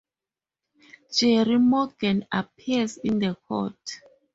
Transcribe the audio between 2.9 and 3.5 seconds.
in the